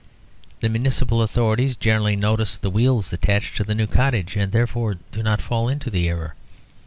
The 0.61 0.69
municipal 0.69 1.21
authorities 1.21 1.75
generally 1.75 2.15
notice 2.15 2.57
the 2.57 2.71
wheels 2.71 3.13
attached 3.13 3.55
to 3.57 3.63
the 3.63 3.75
new 3.75 3.85
cottage, 3.85 4.35
and 4.35 4.51
therefore 4.51 4.95
do 5.11 5.21
not 5.21 5.43
fall 5.43 5.69
into 5.69 5.91
the 5.91 6.09
error. 6.09 6.33